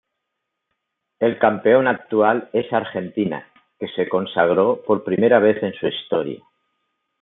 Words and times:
El 1.19 1.37
campeón 1.37 1.85
actual 1.87 2.49
es 2.53 2.73
Argentina 2.73 3.47
que 3.79 3.87
se 3.89 4.09
consagró 4.09 4.81
por 4.83 5.03
primera 5.03 5.37
vez 5.37 5.61
en 5.61 5.73
su 5.75 5.85
historia. 5.85 6.43